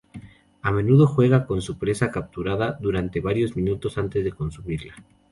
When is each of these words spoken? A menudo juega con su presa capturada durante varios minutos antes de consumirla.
A 0.63 0.71
menudo 0.71 1.05
juega 1.05 1.45
con 1.45 1.61
su 1.61 1.77
presa 1.77 2.09
capturada 2.09 2.75
durante 2.81 3.21
varios 3.21 3.55
minutos 3.55 3.99
antes 3.99 4.23
de 4.23 4.31
consumirla. 4.31 4.95